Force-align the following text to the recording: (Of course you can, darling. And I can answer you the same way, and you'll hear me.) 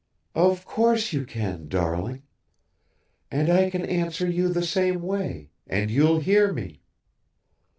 (Of 0.33 0.65
course 0.65 1.13
you 1.13 1.25
can, 1.27 1.67
darling. 1.67 2.23
And 3.29 3.51
I 3.51 3.69
can 3.69 3.85
answer 3.85 4.27
you 4.27 4.49
the 4.49 4.65
same 4.65 5.03
way, 5.03 5.51
and 5.67 5.91
you'll 5.91 6.21
hear 6.21 6.51
me.) 6.51 6.81